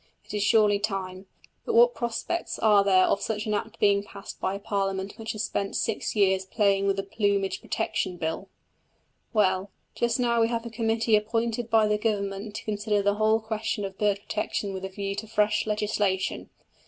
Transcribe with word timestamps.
It 0.25 0.33
is 0.33 0.41
surely 0.41 0.79
time. 0.79 1.27
But 1.63 1.75
what 1.75 1.93
prospects 1.93 2.57
are 2.57 2.83
there 2.83 3.03
of 3.03 3.21
such 3.21 3.45
an 3.45 3.53
Act 3.53 3.77
being 3.79 4.01
passed 4.01 4.41
by 4.41 4.55
a 4.55 4.59
Parliament 4.59 5.13
which 5.19 5.33
has 5.33 5.43
spent 5.43 5.75
six 5.75 6.15
years 6.15 6.43
playing 6.43 6.87
with 6.87 6.97
a 6.97 7.03
Plumage 7.03 7.61
Prohibition 7.61 8.17
Bill! 8.17 8.49
Well, 9.31 9.69
just 9.93 10.19
now 10.19 10.41
we 10.41 10.47
have 10.47 10.65
a 10.65 10.71
committee 10.71 11.15
appointed 11.15 11.69
by 11.69 11.85
the 11.87 11.99
Government 11.99 12.55
to 12.55 12.65
consider 12.65 13.03
the 13.03 13.13
whole 13.21 13.41
question 13.41 13.85
of 13.85 13.99
bird 13.99 14.19
protection 14.23 14.73
with 14.73 14.83
a 14.85 14.89
view 14.89 15.13
to 15.17 15.27
fresh 15.27 15.67
legislation. 15.67 16.49